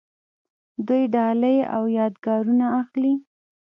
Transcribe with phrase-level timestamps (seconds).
[0.87, 3.13] دوی ډالۍ او یادګارونه اخلي.